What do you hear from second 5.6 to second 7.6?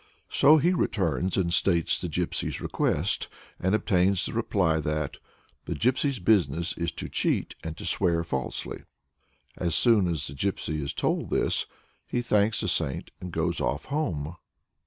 "the Gypsy's business is to cheat